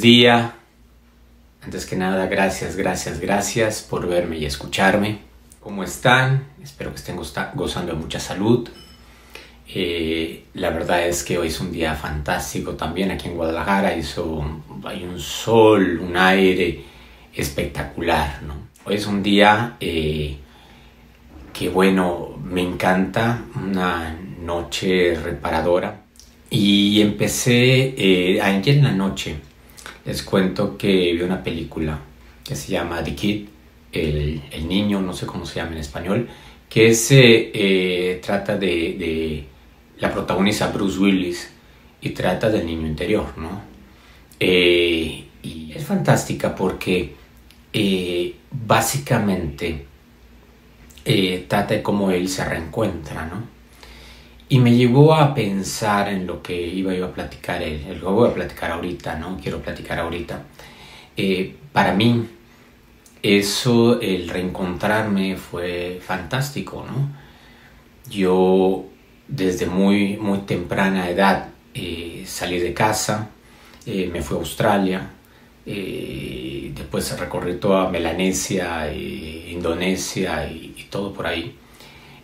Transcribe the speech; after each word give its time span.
Día. 0.00 0.54
Antes 1.62 1.84
que 1.84 1.94
nada, 1.94 2.26
gracias, 2.26 2.74
gracias, 2.74 3.20
gracias 3.20 3.82
por 3.82 4.08
verme 4.08 4.38
y 4.38 4.46
escucharme. 4.46 5.18
¿Cómo 5.60 5.84
están? 5.84 6.44
Espero 6.62 6.90
que 6.90 6.96
estén 6.96 7.16
gozando 7.16 7.92
de 7.92 7.98
mucha 7.98 8.18
salud. 8.18 8.66
Eh, 9.68 10.44
la 10.54 10.70
verdad 10.70 11.06
es 11.06 11.22
que 11.22 11.36
hoy 11.36 11.48
es 11.48 11.60
un 11.60 11.70
día 11.70 11.94
fantástico 11.96 12.76
también 12.76 13.10
aquí 13.10 13.28
en 13.28 13.34
Guadalajara. 13.34 13.94
Hizo, 13.94 14.42
hay 14.84 15.04
un 15.04 15.20
sol, 15.20 16.00
un 16.00 16.16
aire 16.16 16.82
espectacular. 17.34 18.42
¿no? 18.42 18.54
Hoy 18.86 18.94
es 18.94 19.06
un 19.06 19.22
día 19.22 19.76
eh, 19.80 20.38
que, 21.52 21.68
bueno, 21.68 22.40
me 22.42 22.62
encanta. 22.62 23.44
Una 23.54 24.16
noche 24.40 25.14
reparadora. 25.14 26.04
Y 26.48 27.02
empecé 27.02 27.94
eh, 27.98 28.40
ayer 28.40 28.78
en 28.78 28.84
la 28.84 28.92
noche 28.92 29.49
les 30.04 30.22
cuento 30.22 30.76
que 30.76 31.12
vi 31.12 31.22
una 31.22 31.42
película 31.42 31.98
que 32.44 32.56
se 32.56 32.72
llama 32.72 33.02
The 33.02 33.14
Kid, 33.14 33.46
el, 33.92 34.68
niño, 34.68 35.00
no 35.00 35.12
sé 35.12 35.26
cómo 35.26 35.46
se 35.46 35.56
llama 35.56 35.72
en 35.72 35.78
español, 35.78 36.28
que 36.68 36.94
se 36.94 37.50
eh, 37.52 38.20
trata 38.24 38.56
de, 38.56 39.44
la 39.98 40.12
protagonista 40.12 40.68
Bruce 40.68 40.98
Willis 40.98 41.50
y 42.00 42.10
trata 42.10 42.48
del 42.48 42.66
niño 42.66 42.86
interior, 42.86 43.36
¿no? 43.36 43.62
Eh, 44.38 45.24
y 45.42 45.72
es 45.74 45.84
fantástica 45.84 46.54
porque 46.54 47.14
eh, 47.72 48.34
básicamente 48.50 49.86
trata 51.48 51.74
de 51.74 51.82
cómo 51.82 52.10
él 52.10 52.28
se 52.28 52.44
reencuentra, 52.44 53.26
¿no? 53.26 53.59
Y 54.52 54.58
me 54.58 54.74
llevó 54.74 55.14
a 55.14 55.32
pensar 55.32 56.08
en 56.08 56.26
lo 56.26 56.42
que 56.42 56.60
iba 56.60 56.92
yo 56.92 57.06
a 57.06 57.12
platicar, 57.14 57.62
el, 57.62 58.00
lo 58.00 58.10
voy 58.12 58.28
a 58.30 58.34
platicar 58.34 58.72
ahorita, 58.72 59.16
¿no? 59.16 59.38
Quiero 59.40 59.62
platicar 59.62 60.00
ahorita. 60.00 60.42
Eh, 61.16 61.54
para 61.72 61.94
mí, 61.94 62.26
eso, 63.22 64.00
el 64.00 64.28
reencontrarme 64.28 65.36
fue 65.36 66.00
fantástico, 66.02 66.84
¿no? 66.84 67.10
Yo 68.10 68.86
desde 69.28 69.66
muy, 69.66 70.16
muy 70.16 70.38
temprana 70.40 71.08
edad 71.08 71.50
eh, 71.72 72.24
salí 72.26 72.58
de 72.58 72.74
casa, 72.74 73.30
eh, 73.86 74.10
me 74.12 74.20
fui 74.20 74.36
a 74.36 74.40
Australia, 74.40 75.10
después 75.64 77.16
recorrí 77.20 77.54
toda 77.58 77.88
Melanesia, 77.88 78.92
Indonesia 78.92 80.50
y 80.50 80.88
todo 80.90 81.12
por 81.12 81.28
ahí. 81.28 81.56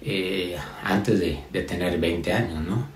Eh, 0.09 0.57
antes 0.85 1.19
de, 1.19 1.63
tener 1.63 1.99
20 1.99 2.33
años, 2.33 2.65
¿no? 2.65 2.87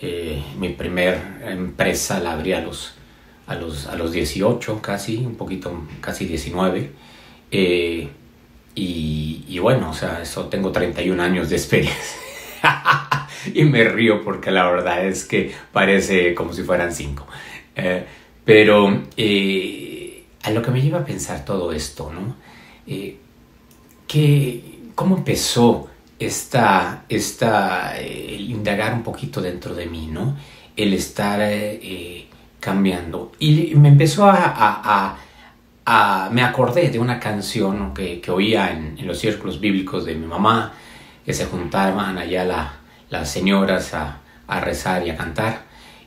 Eh, 0.00 0.42
mi 0.58 0.70
primer 0.70 1.20
empresa 1.44 2.18
la 2.20 2.32
abrí 2.32 2.54
a 2.54 2.62
los, 2.62 2.94
a 3.46 3.54
los, 3.54 3.86
a 3.86 3.96
los 3.96 4.12
18 4.12 4.80
casi, 4.80 5.18
un 5.18 5.34
poquito, 5.34 5.86
casi 6.00 6.24
19. 6.24 6.90
Eh, 7.50 8.08
y, 8.76 9.58
bueno, 9.58 9.90
o 9.90 9.92
sea, 9.92 10.22
eso 10.22 10.46
tengo 10.46 10.72
31 10.72 11.22
años 11.22 11.50
de 11.50 11.56
experiencia. 11.56 12.18
y 13.54 13.64
me 13.64 13.84
río 13.84 14.24
porque 14.24 14.50
la 14.50 14.66
verdad 14.70 15.04
es 15.04 15.26
que 15.26 15.52
parece 15.70 16.34
como 16.34 16.54
si 16.54 16.62
fueran 16.62 16.94
5. 16.94 17.26
pero 18.42 18.88
a 18.88 20.50
lo 20.50 20.62
que 20.62 20.70
me 20.70 20.80
lleva 20.80 21.00
a 21.00 21.04
pensar 21.04 21.44
todo 21.44 21.72
esto, 21.72 22.10
¿no? 22.10 22.36
que, 24.06 24.74
¿Cómo 24.94 25.18
empezó 25.18 25.90
esta, 26.18 27.04
esta 27.08 27.96
el 27.98 28.50
indagar 28.50 28.94
un 28.94 29.02
poquito 29.02 29.40
dentro 29.40 29.74
de 29.74 29.86
mí, 29.86 30.08
¿no? 30.10 30.36
El 30.76 30.92
estar 30.94 31.40
eh, 31.40 31.78
eh, 31.82 32.26
cambiando. 32.60 33.32
Y 33.38 33.74
me 33.74 33.88
empezó 33.88 34.26
a, 34.26 35.18
a, 35.86 36.30
me 36.30 36.42
acordé 36.42 36.90
de 36.90 36.98
una 36.98 37.20
canción 37.20 37.92
que, 37.92 38.20
que 38.20 38.30
oía 38.30 38.70
en, 38.70 39.06
los 39.06 39.18
círculos 39.18 39.60
bíblicos 39.60 40.04
de 40.04 40.14
mi 40.14 40.26
mamá, 40.26 40.72
que 41.24 41.32
se 41.32 41.46
juntaban 41.46 42.18
allá 42.18 42.72
las 43.10 43.30
señoras 43.30 43.94
a, 43.94 44.20
a 44.46 44.60
rezar 44.60 45.06
y 45.06 45.10
a 45.10 45.16
cantar. 45.16 45.64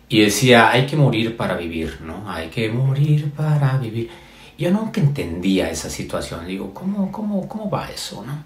Y 0.09 0.21
decía, 0.21 0.71
hay 0.71 0.85
que 0.85 0.95
morir 0.95 1.35
para 1.35 1.55
vivir, 1.57 1.99
¿no? 2.01 2.31
Hay 2.31 2.47
que 2.47 2.69
morir 2.69 3.31
para 3.31 3.77
vivir. 3.77 4.09
Yo 4.57 4.71
nunca 4.71 5.01
entendía 5.01 5.69
esa 5.69 5.89
situación. 5.89 6.47
Digo, 6.47 6.73
¿cómo, 6.73 7.11
cómo, 7.11 7.47
cómo 7.47 7.69
va 7.69 7.89
eso, 7.91 8.23
no? 8.25 8.43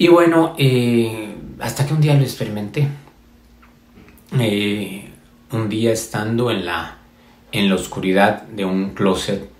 Y 0.00 0.06
bueno, 0.06 0.54
eh, 0.56 1.34
hasta 1.58 1.84
que 1.84 1.92
un 1.92 2.00
día 2.00 2.14
lo 2.14 2.22
experimenté. 2.22 2.86
Eh, 4.38 5.10
un 5.50 5.68
día 5.68 5.92
estando 5.92 6.52
en 6.52 6.64
la, 6.64 6.98
en 7.50 7.68
la 7.68 7.74
oscuridad 7.74 8.42
de 8.42 8.64
un 8.64 8.90
closet, 8.90 9.50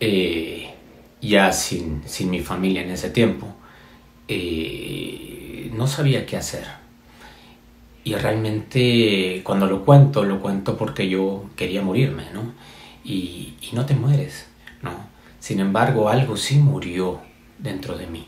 eh, 0.00 0.74
ya 1.20 1.52
sin, 1.52 2.02
sin, 2.06 2.28
mi 2.30 2.40
familia 2.40 2.82
en 2.82 2.90
ese 2.90 3.10
tiempo, 3.10 3.46
no 5.72 5.86
sabía 5.86 6.26
qué 6.26 6.36
hacer. 6.36 6.66
Y 8.02 8.14
realmente 8.14 9.42
cuando 9.44 9.66
lo 9.66 9.84
cuento, 9.84 10.24
lo 10.24 10.40
cuento 10.40 10.76
porque 10.76 11.08
yo 11.08 11.50
quería 11.54 11.82
morirme, 11.82 12.24
¿no? 12.34 12.52
Y, 13.04 13.54
y 13.60 13.70
no 13.74 13.86
te 13.86 13.94
mueres, 13.94 14.48
¿no? 14.82 14.90
Sin 15.38 15.60
embargo, 15.60 16.08
algo 16.08 16.36
sí 16.36 16.56
murió 16.56 17.20
dentro 17.58 17.96
de 17.96 18.06
mí. 18.08 18.26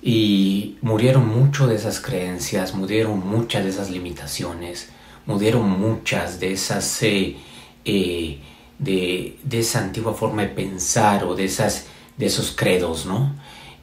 Y 0.00 0.76
murieron 0.80 1.28
mucho 1.28 1.66
de 1.66 1.74
esas 1.74 2.00
creencias, 2.00 2.74
murieron 2.74 3.26
muchas 3.26 3.64
de 3.64 3.70
esas 3.70 3.90
limitaciones, 3.90 4.90
murieron 5.26 5.68
muchas 5.68 6.38
de 6.38 6.52
esas, 6.52 7.02
eh, 7.02 7.36
eh, 7.84 8.38
de, 8.78 9.36
esa 9.50 9.80
antigua 9.80 10.14
forma 10.14 10.42
de 10.42 10.48
pensar 10.48 11.24
o 11.24 11.34
de, 11.34 11.44
esas, 11.44 11.86
de 12.16 12.26
esos 12.26 12.52
credos, 12.52 13.06
¿no? 13.06 13.34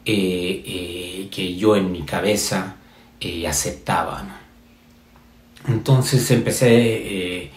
Eh, 0.05 1.27
que 1.31 1.55
yo 1.55 1.75
en 1.75 1.91
mi 1.91 2.03
cabeza 2.03 2.77
aceptaba, 3.47 4.39
Entonces 5.67 6.29
empecé 6.29 7.51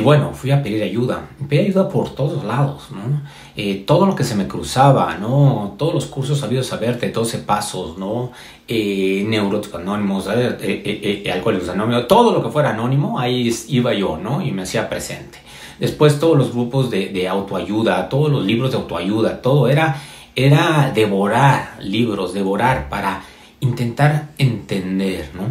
y 0.00 0.02
bueno, 0.02 0.32
fui 0.32 0.50
a 0.50 0.62
pedir 0.62 0.82
ayuda. 0.82 1.28
Pedí 1.46 1.66
ayuda 1.66 1.86
por 1.90 2.14
todos 2.14 2.42
lados, 2.42 2.88
¿no? 2.90 3.20
Eh, 3.54 3.84
todo 3.86 4.06
lo 4.06 4.14
que 4.14 4.24
se 4.24 4.34
me 4.34 4.48
cruzaba, 4.48 5.18
¿no? 5.18 5.74
Todos 5.76 5.92
los 5.92 6.06
cursos 6.06 6.42
habido 6.42 6.62
saber 6.62 6.98
de 6.98 7.10
12 7.10 7.40
pasos, 7.40 7.98
¿no? 7.98 8.32
Eh, 8.66 9.22
neuróticos 9.28 9.78
anónimos, 9.78 10.26
eh, 10.28 10.56
eh, 10.58 11.22
eh, 11.26 11.30
alcohólicos 11.30 11.68
anónimos, 11.68 12.08
todo 12.08 12.32
lo 12.32 12.42
que 12.42 12.48
fuera 12.48 12.70
anónimo, 12.70 13.20
ahí 13.20 13.54
iba 13.68 13.92
yo, 13.92 14.16
¿no? 14.16 14.40
Y 14.40 14.52
me 14.52 14.62
hacía 14.62 14.88
presente. 14.88 15.38
Después 15.78 16.18
todos 16.18 16.38
los 16.38 16.50
grupos 16.54 16.90
de, 16.90 17.10
de 17.10 17.28
autoayuda, 17.28 18.08
todos 18.08 18.32
los 18.32 18.42
libros 18.42 18.70
de 18.70 18.78
autoayuda, 18.78 19.42
todo 19.42 19.68
era, 19.68 20.00
era 20.34 20.92
devorar 20.94 21.76
libros, 21.82 22.32
devorar 22.32 22.88
para 22.88 23.22
intentar 23.60 24.30
entender, 24.38 25.28
¿no? 25.34 25.42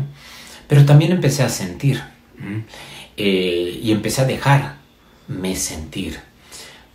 Pero 0.68 0.86
también 0.86 1.12
empecé 1.12 1.44
a 1.44 1.50
sentir. 1.50 2.02
Eh, 3.22 3.82
y 3.84 3.92
empecé 3.92 4.22
a 4.22 4.26
dejarme 4.26 5.54
sentir. 5.56 6.22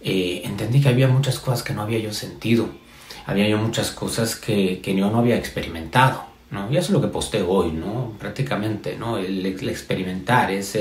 Eh, 0.01 0.41
entendí 0.45 0.81
que 0.81 0.89
había 0.89 1.07
muchas 1.07 1.39
cosas 1.39 1.63
que 1.63 1.75
no 1.75 1.83
había 1.83 1.99
yo 1.99 2.15
sentido, 2.15 2.71
había 3.27 3.47
yo 3.47 3.59
muchas 3.59 3.91
cosas 3.91 4.35
que, 4.35 4.81
que 4.81 4.95
yo 4.97 5.11
no 5.11 5.19
había 5.19 5.37
experimentado, 5.37 6.25
¿no? 6.51 6.73
Y 6.73 6.79
eso 6.79 6.87
es 6.87 6.91
lo 6.93 7.03
que 7.03 7.09
posté 7.09 7.43
hoy, 7.43 7.73
¿no? 7.73 8.15
Prácticamente, 8.19 8.97
¿no? 8.97 9.19
El, 9.19 9.45
experimentar 9.45 10.51
es, 10.51 10.79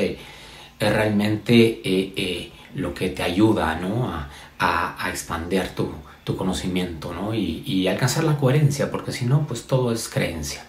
realmente 0.79 1.81
eh, 1.83 2.51
lo 2.75 2.93
que 2.93 3.09
te 3.09 3.23
ayuda, 3.23 3.75
¿no? 3.75 4.09
A, 4.09 4.29
a, 4.59 5.09
expandir 5.09 5.67
tu, 5.75 5.91
tu, 6.23 6.37
conocimiento, 6.37 7.13
¿no? 7.13 7.33
Y, 7.35 7.63
y, 7.65 7.87
alcanzar 7.89 8.23
la 8.23 8.37
coherencia, 8.37 8.89
porque 8.89 9.11
si 9.11 9.25
no, 9.25 9.45
pues 9.45 9.67
todo 9.67 9.91
es 9.91 10.07
creencia. 10.07 10.65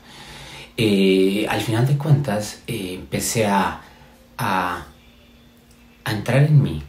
al 1.48 1.60
final 1.60 1.86
de 1.86 1.96
cuentas, 1.96 2.62
empecé 2.66 3.46
a 3.46 3.80
a, 4.38 4.86
entrar 6.04 6.44
en 6.44 6.62
mí. 6.62 6.82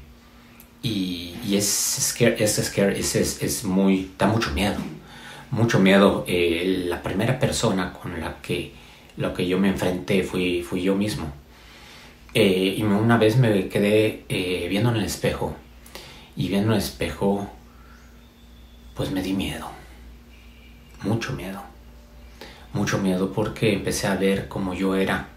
Y, 0.81 1.55
es, 1.55 1.67
scare, 1.67 2.43
es, 2.43 2.55
scare, 2.63 2.99
es, 2.99 3.15
es, 3.15 3.63
muy, 3.63 4.11
da 4.17 4.27
mucho 4.27 4.51
miedo, 4.51 4.77
mucho 5.51 5.79
miedo. 5.79 6.25
Eh, 6.27 6.85
la 6.87 7.01
primera 7.01 7.39
persona 7.39 7.93
con 7.93 8.19
la 8.19 8.41
que, 8.41 8.73
lo 9.17 9.33
que 9.33 9.47
yo 9.47 9.59
me 9.59 9.69
enfrenté 9.69 10.23
fui, 10.23 10.63
fui 10.63 10.81
yo 10.81 10.95
mismo. 10.95 11.31
Eh, 12.33 12.75
y 12.77 12.83
una 12.83 13.17
vez 13.17 13.37
me 13.37 13.69
quedé 13.69 14.25
eh, 14.29 14.67
viendo 14.69 14.89
en 14.89 14.97
el 14.97 15.05
espejo. 15.05 15.55
Y 16.35 16.49
viendo 16.49 16.67
en 16.67 16.73
el 16.73 16.79
espejo 16.79 17.49
pues 18.95 19.11
me 19.11 19.21
di 19.21 19.33
miedo, 19.33 19.69
mucho 21.03 21.33
miedo, 21.33 21.61
mucho 22.71 22.97
miedo 22.97 23.33
porque 23.33 23.73
empecé 23.73 24.07
a 24.07 24.15
ver 24.15 24.47
como 24.47 24.73
yo 24.73 24.95
era 24.95 25.27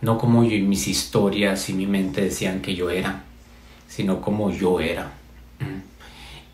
no 0.00 0.18
como 0.18 0.44
yo, 0.44 0.58
mis 0.64 0.86
historias 0.88 1.68
y 1.68 1.74
mi 1.74 1.86
mente 1.86 2.22
decían 2.22 2.60
que 2.60 2.74
yo 2.74 2.90
era, 2.90 3.24
sino 3.88 4.20
como 4.20 4.50
yo 4.50 4.80
era. 4.80 5.12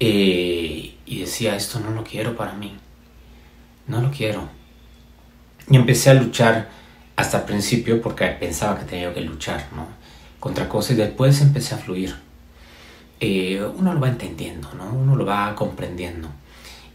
Eh, 0.00 0.96
y 1.06 1.20
decía, 1.20 1.54
esto 1.54 1.80
no 1.80 1.90
lo 1.90 2.02
quiero 2.02 2.36
para 2.36 2.54
mí, 2.54 2.74
no 3.86 4.00
lo 4.00 4.10
quiero. 4.10 4.48
Y 5.70 5.76
empecé 5.76 6.10
a 6.10 6.14
luchar 6.14 6.68
hasta 7.16 7.38
el 7.38 7.44
principio 7.44 8.02
porque 8.02 8.26
pensaba 8.26 8.78
que 8.78 8.84
tenía 8.84 9.14
que 9.14 9.20
luchar, 9.20 9.66
¿no? 9.74 9.86
Contra 10.40 10.68
cosas 10.68 10.92
y 10.92 10.94
después 10.96 11.40
empecé 11.40 11.74
a 11.74 11.78
fluir. 11.78 12.14
uno 13.20 13.94
lo 13.94 14.00
va 14.00 14.08
entendiendo, 14.08 14.68
¿no? 14.74 14.92
Uno 14.92 15.16
lo 15.16 15.24
va 15.24 15.54
comprendiendo 15.54 16.28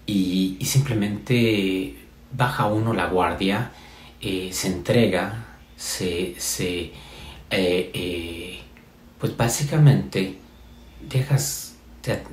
y, 0.05 0.57
simplemente 0.65 1.95
baja 2.31 2.67
uno 2.67 2.93
la 2.93 3.07
guardia, 3.07 3.71
se 4.21 4.67
entrega, 4.67 5.48
se, 5.79 6.35
se 6.37 6.91
pues 9.17 9.35
básicamente 9.35 10.37
dejas 11.01 11.75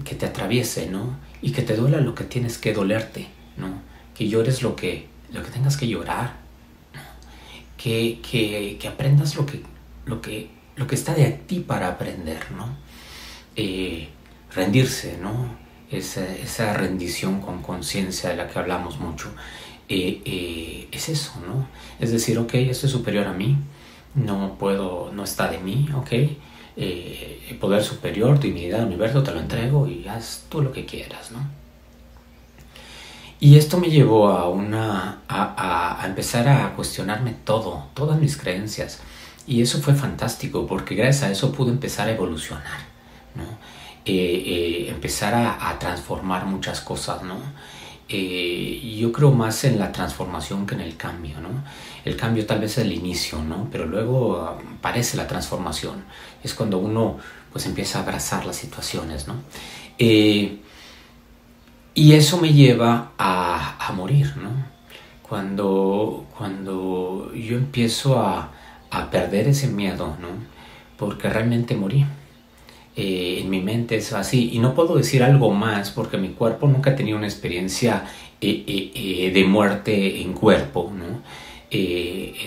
que 0.04 0.14
te 0.14 0.26
atraviese, 0.26 0.88
¿no? 0.88 1.16
Y 1.42 1.52
que 1.52 1.62
te 1.62 1.76
duela 1.76 2.00
lo 2.00 2.14
que 2.14 2.24
tienes 2.24 2.58
que 2.58 2.72
dolerte, 2.72 3.28
¿no? 3.56 3.80
Que 4.14 4.28
llores 4.28 4.62
lo 4.62 4.76
que, 4.76 5.06
lo 5.32 5.42
que 5.42 5.50
tengas 5.50 5.76
que 5.76 5.88
llorar, 5.88 6.36
que, 7.76 8.20
que, 8.22 8.88
aprendas 8.88 9.34
lo 9.36 9.44
que, 9.44 9.62
lo, 10.06 10.20
que, 10.20 10.50
lo 10.76 10.86
que 10.86 10.94
está 10.94 11.14
de 11.14 11.30
ti 11.30 11.60
para 11.60 11.88
aprender, 11.88 12.50
¿no? 12.52 12.76
Eh, 13.54 14.08
rendirse, 14.54 15.18
¿no? 15.20 15.56
Esa, 15.90 16.34
esa 16.34 16.72
rendición 16.72 17.40
con 17.40 17.62
conciencia 17.62 18.30
de 18.30 18.36
la 18.36 18.48
que 18.48 18.58
hablamos 18.58 18.98
mucho. 18.98 19.32
Eh, 19.88 20.22
eh, 20.24 20.88
es 20.90 21.08
eso, 21.08 21.32
¿no? 21.46 21.68
Es 22.00 22.10
decir, 22.10 22.38
ok, 22.38 22.54
esto 22.54 22.86
es 22.86 22.92
superior 22.92 23.26
a 23.26 23.32
mí, 23.32 23.56
no 24.14 24.56
puedo, 24.58 25.12
no 25.12 25.24
está 25.24 25.48
de 25.48 25.58
mí, 25.58 25.88
ok, 25.94 26.12
eh, 26.76 27.56
poder 27.60 27.82
superior, 27.84 28.40
divinidad, 28.40 28.84
universo, 28.84 29.22
te 29.22 29.32
lo 29.32 29.40
entrego 29.40 29.86
y 29.86 30.08
haz 30.08 30.46
tú 30.48 30.62
lo 30.62 30.72
que 30.72 30.84
quieras, 30.84 31.30
¿no? 31.30 31.38
Y 33.38 33.58
esto 33.58 33.78
me 33.78 33.90
llevó 33.90 34.28
a, 34.28 34.48
una, 34.48 35.20
a, 35.28 36.02
empezar 36.06 36.48
a 36.48 36.74
cuestionarme 36.74 37.34
todo, 37.44 37.86
todas 37.92 38.18
mis 38.18 38.36
creencias. 38.36 39.00
Y 39.46 39.60
eso 39.60 39.80
fue 39.80 39.94
fantástico 39.94 40.66
porque 40.66 40.94
gracias 40.94 41.24
a 41.24 41.30
eso 41.30 41.52
pude 41.52 41.70
empezar 41.70 42.08
a 42.08 42.12
evolucionar, 42.12 42.80
¿no? 43.34 43.44
Eh, 44.04 44.12
eh, 44.14 44.88
empezar 44.88 45.34
a, 45.34 45.78
transformar 45.78 46.46
muchas 46.46 46.80
cosas, 46.80 47.22
¿no? 47.22 47.36
Eh, 48.08 48.96
yo 48.98 49.10
creo 49.10 49.32
más 49.32 49.64
en 49.64 49.80
la 49.80 49.90
transformación 49.90 50.64
que 50.64 50.76
en 50.76 50.80
el 50.80 50.96
cambio, 50.96 51.40
¿no? 51.40 51.48
El 52.04 52.16
cambio 52.16 52.46
tal 52.46 52.60
vez 52.60 52.78
es 52.78 52.84
el 52.84 52.92
inicio, 52.92 53.42
¿no? 53.42 53.68
Pero 53.72 53.86
luego 53.86 54.60
aparece 54.78 55.16
la 55.16 55.26
transformación. 55.26 56.04
Es 56.42 56.54
cuando 56.54 56.78
uno 56.78 57.18
pues 57.52 57.66
empieza 57.66 57.98
a 57.98 58.02
abrazar 58.02 58.46
las 58.46 58.56
situaciones, 58.56 59.26
¿no? 59.26 59.34
Eh, 59.98 60.60
y 61.94 62.12
eso 62.12 62.38
me 62.38 62.52
lleva 62.52 63.12
a, 63.18 63.92
morir, 63.96 64.36
¿no? 64.36 64.50
Cuando, 65.22 66.26
cuando 66.36 67.32
yo 67.34 67.56
empiezo 67.56 68.20
a, 68.20 68.52
a 68.90 69.10
perder 69.10 69.48
ese 69.48 69.68
miedo, 69.68 70.16
¿no? 70.20 70.28
Porque 70.96 71.28
realmente 71.28 71.74
morí. 71.74 72.04
Eh, 72.96 73.40
en 73.42 73.50
mi 73.50 73.60
mente 73.60 73.96
es 73.96 74.12
así. 74.14 74.50
Y 74.52 74.58
no 74.58 74.74
puedo 74.74 74.96
decir 74.96 75.22
algo 75.22 75.50
más 75.52 75.90
porque 75.90 76.16
mi 76.16 76.30
cuerpo 76.30 76.66
nunca 76.66 76.92
ha 76.92 76.96
tenido 76.96 77.18
una 77.18 77.26
experiencia 77.26 78.04
eh, 78.40 78.64
eh, 78.66 79.30
de 79.32 79.44
muerte 79.44 80.22
en 80.22 80.32
cuerpo, 80.32 80.92
¿no? 80.96 81.22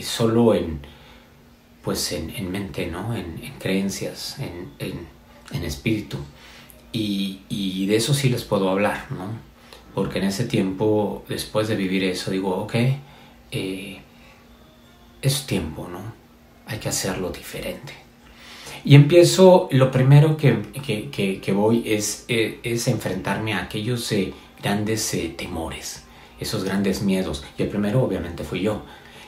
solo 0.01 0.55
en, 0.55 0.79
pues 1.83 2.11
en, 2.13 2.51
mente, 2.51 2.87
¿no? 2.87 3.15
En, 3.15 3.37
creencias, 3.59 4.37
en, 4.39 5.63
espíritu. 5.63 6.17
Y, 6.91 7.85
de 7.85 7.95
eso 7.95 8.15
sí 8.15 8.29
les 8.29 8.43
puedo 8.43 8.69
hablar, 8.69 9.05
¿no? 9.11 9.27
Porque 9.93 10.17
en 10.17 10.25
ese 10.25 10.45
tiempo, 10.45 11.23
después 11.29 11.67
de 11.67 11.75
vivir 11.75 12.03
eso, 12.03 12.31
digo, 12.31 12.55
ok, 12.55 12.75
es 15.21 15.45
tiempo, 15.45 15.87
¿no? 15.87 16.01
Hay 16.65 16.79
que 16.79 16.89
hacerlo 16.89 17.29
diferente. 17.29 18.08
Y 18.83 18.95
empiezo, 18.95 19.67
lo 19.71 19.91
primero 19.91 20.37
que, 20.37 20.61
que, 20.71 21.51
voy 21.53 21.83
es, 21.85 22.25
eh, 22.27 22.59
es, 22.63 22.87
enfrentarme 22.87 23.53
a 23.53 23.63
aquellos 23.63 24.11
eh, 24.11 24.33
grandes 24.61 25.13
eh, 25.13 25.33
temores, 25.37 26.03
esos 26.39 26.63
grandes 26.63 27.01
miedos. 27.01 27.43
Y 27.57 27.63
el 27.63 27.69
primero 27.69 28.03
obviamente 28.03 28.43
fui 28.43 28.61
yo. 28.61 28.83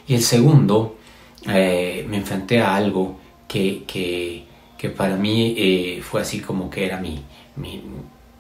Y 0.07 0.15
el 0.15 0.23
segundo, 0.23 0.97
me 1.45 2.17
enfrenté 2.17 2.59
a 2.59 2.75
algo 2.75 3.19
que, 3.47 3.83
que 3.87 4.89
para 4.89 5.15
mí 5.15 5.99
fue 6.01 6.21
así 6.21 6.39
como 6.39 6.69
que 6.69 6.85
era 6.85 6.99
mi, 6.99 7.23
mi, 7.55 7.81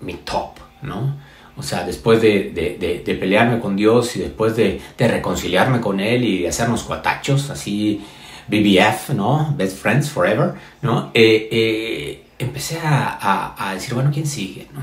mi 0.01 0.13
top, 0.15 0.59
¿no? 0.81 1.15
O 1.57 1.63
sea, 1.63 1.83
después 1.83 2.21
de, 2.21 2.51
de, 2.51 3.03
de, 3.05 3.15
pelearme 3.15 3.59
con 3.59 3.75
Dios 3.75 4.15
y 4.15 4.19
después 4.19 4.55
de, 4.55 4.79
reconciliarme 4.97 5.81
con 5.81 5.99
Él 5.99 6.23
y 6.23 6.41
de 6.43 6.47
hacernos 6.47 6.83
cuatachos, 6.83 7.49
así 7.49 8.01
BBF, 8.47 9.09
¿no? 9.13 9.53
Best 9.57 9.77
Friends 9.77 10.09
Forever, 10.09 10.53
¿no? 10.81 11.11
Eh, 11.13 11.49
eh, 11.51 12.23
empecé 12.39 12.79
a, 12.83 13.71
decir, 13.73 13.93
bueno, 13.93 14.11
¿quién 14.13 14.27
sigue? 14.27 14.67
¿no? 14.73 14.81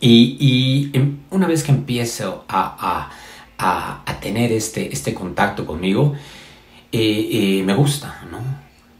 Y, 0.00 0.90
em, 0.92 1.18
una 1.30 1.46
vez 1.46 1.62
que 1.62 1.72
empiezo 1.72 2.44
a, 2.48 3.10
tener 4.20 4.52
este, 4.52 4.92
este 4.92 5.14
contacto 5.14 5.66
conmigo, 5.66 6.14
eh, 6.92 7.62
me 7.64 7.74
gusta, 7.74 8.22
¿no? 8.30 8.38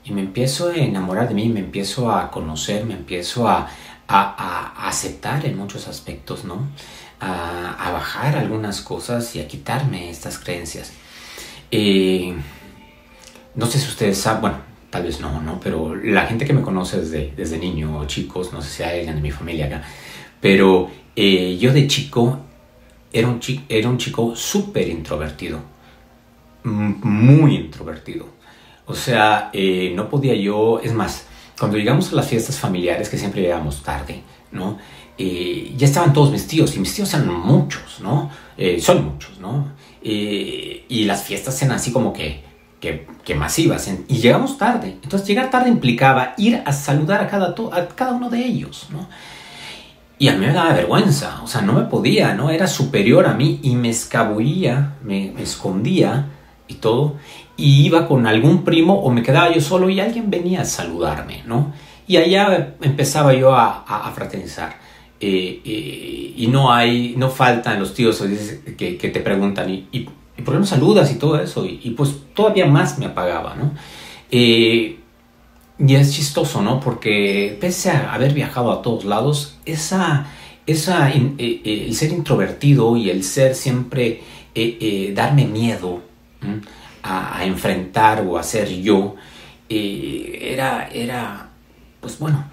Y 0.04 0.12
me 0.12 0.20
empiezo 0.20 0.70
a 0.70 0.76
enamorar 0.76 1.28
de 1.28 1.34
mí, 1.34 1.48
me 1.48 1.60
empiezo 1.60 2.10
a 2.10 2.30
conocer, 2.30 2.84
me 2.84 2.94
empiezo 2.94 3.48
a, 3.48 3.68
aceptar 4.08 5.46
en 5.46 5.56
muchos 5.56 5.88
aspectos, 5.88 6.44
¿no? 6.44 6.68
A, 7.20 7.90
bajar 7.92 8.36
algunas 8.36 8.80
cosas 8.82 9.34
y 9.36 9.40
a 9.40 9.48
quitarme 9.48 10.10
estas 10.10 10.38
creencias. 10.38 10.92
No 13.54 13.66
sé 13.66 13.78
si 13.78 13.88
ustedes 13.88 14.18
saben, 14.18 14.40
bueno, 14.40 14.56
tal 14.92 15.04
vez 15.04 15.20
no, 15.20 15.40
¿no? 15.40 15.58
Pero 15.58 15.94
la 15.94 16.26
gente 16.26 16.44
que 16.44 16.52
me 16.52 16.62
conoce 16.62 17.00
desde, 17.00 17.32
desde 17.36 17.58
niño 17.58 17.98
o 17.98 18.06
chicos, 18.06 18.52
no 18.52 18.60
sé 18.60 18.68
si 18.68 18.82
hay 18.82 18.98
alguien 18.98 19.16
de 19.16 19.22
mi 19.22 19.30
familia 19.30 19.66
acá, 19.66 19.82
pero 20.40 20.90
eh, 21.16 21.56
yo 21.58 21.72
de 21.72 21.86
chico 21.86 22.38
era 23.10 23.28
un, 23.28 23.40
chico, 23.40 23.64
era 23.68 23.88
un 23.88 23.96
chico 23.98 24.36
súper 24.36 24.88
introvertido, 24.88 25.60
muy 26.64 27.56
introvertido. 27.56 28.26
O 28.86 28.94
sea, 28.94 29.50
eh, 29.52 29.92
no 29.94 30.08
podía 30.08 30.34
yo, 30.34 30.80
es 30.80 30.92
más, 30.92 31.26
cuando 31.58 31.78
llegamos 31.78 32.12
a 32.12 32.16
las 32.16 32.28
fiestas 32.28 32.58
familiares, 32.58 33.08
que 33.08 33.16
siempre 33.16 33.40
llegamos 33.42 33.82
tarde, 33.82 34.22
¿no? 34.50 34.78
Eh, 35.16 35.72
ya 35.76 35.86
estaban 35.86 36.12
todos 36.12 36.30
mis 36.30 36.46
tíos, 36.46 36.74
y 36.76 36.80
mis 36.80 36.94
tíos 36.94 37.12
eran 37.14 37.32
muchos, 37.32 38.00
¿no? 38.00 38.30
son 38.78 39.04
muchos, 39.04 39.38
¿no? 39.38 39.72
y 40.02 41.04
las 41.04 41.24
fiestas 41.24 41.60
eran 41.62 41.76
así 41.76 41.92
como 41.92 42.12
que 42.12 42.51
que, 42.82 43.34
masivas. 43.34 43.88
Y 44.08 44.16
llegamos 44.16 44.58
tarde. 44.58 44.98
Entonces 45.02 45.26
llegar 45.26 45.50
tarde 45.50 45.70
implicaba 45.70 46.34
ir 46.36 46.62
a 46.66 46.72
saludar 46.72 47.22
a 47.22 47.28
cada, 47.28 47.54
a 47.72 47.88
cada 47.88 48.12
uno 48.12 48.28
de 48.28 48.44
ellos, 48.44 48.88
¿no? 48.90 49.08
Y 50.18 50.28
a 50.28 50.34
mí 50.34 50.46
me 50.46 50.52
daba 50.52 50.72
vergüenza, 50.72 51.40
o 51.42 51.46
sea, 51.48 51.62
no 51.62 51.72
me 51.72 51.82
podía, 51.82 52.34
¿no? 52.34 52.50
Era 52.50 52.66
superior 52.66 53.26
a 53.26 53.34
mí 53.34 53.58
y 53.62 53.74
me 53.74 53.88
escabullía, 53.88 54.94
me, 55.02 55.32
escondía 55.40 56.28
y 56.68 56.74
todo. 56.74 57.16
Y 57.56 57.86
iba 57.86 58.06
con 58.06 58.26
algún 58.26 58.64
primo 58.64 59.00
o 59.00 59.10
me 59.10 59.22
quedaba 59.22 59.52
yo 59.52 59.60
solo 59.60 59.88
y 59.88 60.00
alguien 60.00 60.30
venía 60.30 60.62
a 60.62 60.64
saludarme, 60.64 61.42
¿no? 61.46 61.72
Y 62.06 62.16
allá 62.16 62.74
empezaba 62.82 63.32
yo 63.32 63.54
a, 63.54 63.84
a, 63.84 64.10
fraternizar. 64.12 64.76
Eh, 65.20 65.62
eh, 65.64 66.34
y 66.36 66.48
no 66.48 66.72
hay, 66.72 67.14
no 67.16 67.30
faltan 67.30 67.78
los 67.78 67.94
tíos 67.94 68.22
que, 68.76 68.98
que 68.98 69.08
te 69.08 69.20
preguntan, 69.20 69.70
¿y, 69.70 69.88
y 69.92 70.08
por 70.42 70.54
qué 70.54 70.60
no 70.60 70.66
saludas 70.66 71.10
y 71.10 71.16
todo 71.16 71.40
eso? 71.40 71.64
Y, 71.66 71.90
pues 71.96 72.14
todavía 72.34 72.66
más 72.66 72.98
me 72.98 73.06
apagaba, 73.06 73.54
¿no? 73.54 73.72
Eh, 74.30 74.98
y 75.78 75.94
es 75.94 76.14
chistoso, 76.14 76.62
¿no? 76.62 76.80
Porque 76.80 77.56
pese 77.60 77.90
a 77.90 78.14
haber 78.14 78.34
viajado 78.34 78.72
a 78.72 78.82
todos 78.82 79.04
lados, 79.04 79.58
esa, 79.64 80.26
esa, 80.66 81.10
eh, 81.10 81.34
eh, 81.38 81.84
el 81.86 81.94
ser 81.94 82.12
introvertido 82.12 82.96
y 82.96 83.10
el 83.10 83.24
ser 83.24 83.54
siempre, 83.54 84.22
darme 85.14 85.46
miedo 85.46 86.02
a, 87.02 87.44
enfrentar 87.44 88.24
o 88.26 88.36
a 88.36 88.42
ser 88.42 88.68
yo, 88.68 89.14
era, 89.68 90.88
era, 90.92 91.48
pues 92.00 92.18
bueno, 92.18 92.44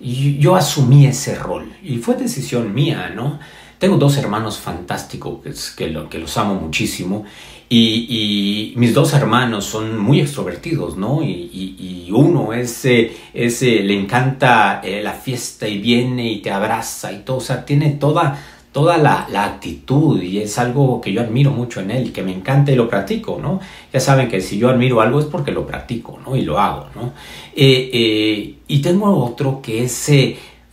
yo 0.00 0.56
asumí 0.56 1.06
ese 1.06 1.34
rol 1.34 1.72
y 1.82 1.98
fue 1.98 2.16
decisión 2.16 2.74
mía, 2.74 3.12
¿no? 3.14 3.38
Tengo 3.82 3.96
dos 3.96 4.16
hermanos 4.16 4.58
fantásticos 4.58 5.72
que, 5.76 5.88
los 5.88 6.38
amo 6.38 6.54
muchísimo 6.54 7.24
y, 7.68 8.72
mis 8.76 8.94
dos 8.94 9.12
hermanos 9.12 9.64
son 9.64 9.98
muy 9.98 10.20
extrovertidos, 10.20 10.96
¿no? 10.96 11.20
Y, 11.20 12.08
uno 12.12 12.52
es, 12.52 12.84
le 12.84 13.98
encanta 13.98 14.80
eh, 14.84 15.02
la 15.02 15.14
fiesta 15.14 15.66
y 15.66 15.78
viene 15.80 16.30
y 16.30 16.40
te 16.40 16.52
abraza 16.52 17.10
y 17.12 17.24
todo, 17.24 17.38
o 17.38 17.40
sea, 17.40 17.64
tiene 17.64 17.90
toda, 17.90 18.38
toda 18.70 18.98
la, 18.98 19.26
actitud 19.42 20.22
y 20.22 20.38
es 20.38 20.60
algo 20.60 21.00
que 21.00 21.12
yo 21.12 21.20
admiro 21.20 21.50
mucho 21.50 21.80
en 21.80 21.90
él 21.90 22.12
que 22.12 22.22
me 22.22 22.32
encanta 22.32 22.70
y 22.70 22.76
lo 22.76 22.88
practico, 22.88 23.40
¿no? 23.42 23.58
Ya 23.92 23.98
saben 23.98 24.28
que 24.28 24.40
si 24.40 24.58
yo 24.58 24.68
admiro 24.68 25.00
algo 25.00 25.18
es 25.18 25.26
porque 25.26 25.50
lo 25.50 25.66
practico, 25.66 26.20
¿no? 26.24 26.36
Y 26.36 26.42
lo 26.42 26.60
hago, 26.60 26.86
¿no? 26.94 27.14
Eh, 27.56 27.90
eh, 27.92 28.54
y 28.68 28.78
tengo 28.80 29.24
otro 29.24 29.60
que 29.60 29.82
es 29.82 30.08